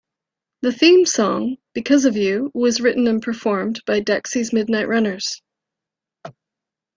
The 0.63 0.71
theme 0.71 1.05
song 1.05 1.57
"Because 1.75 2.05
of 2.05 2.17
You" 2.17 2.49
was 2.55 2.81
written 2.81 3.05
and 3.07 3.21
performed 3.21 3.83
by 3.85 4.01
Dexys 4.01 4.51
Midnight 4.51 4.87
Runners. 4.87 5.43